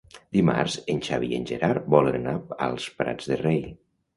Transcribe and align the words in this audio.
Dimarts 0.37 0.77
en 0.93 1.01
Xavi 1.09 1.29
i 1.33 1.37
en 1.39 1.45
Gerard 1.51 1.91
volen 1.97 2.17
anar 2.21 2.35
als 2.69 2.89
Prats 3.03 3.31
de 3.35 3.39
Rei. 3.47 3.63